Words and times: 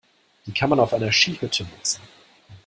Die 0.47 0.51
kann 0.51 0.71
man 0.71 0.79
auf 0.79 0.95
einer 0.95 1.11
Skihütte 1.11 1.63
nutzen. 1.63 2.01